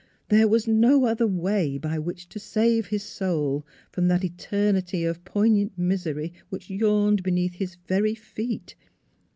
There 0.29 0.47
was 0.47 0.67
no 0.67 1.05
other 1.05 1.27
way 1.27 1.77
by 1.77 1.99
which 1.99 2.27
to 2.29 2.39
save 2.39 2.87
his 2.87 3.03
soul 3.03 3.67
from 3.91 4.07
that 4.07 4.23
eternity 4.23 5.05
of 5.05 5.23
poignant 5.23 5.77
misery 5.77 6.33
which 6.49 6.71
yawned 6.71 7.21
beneath 7.21 7.53
his 7.53 7.75
very 7.87 8.15
feet. 8.15 8.73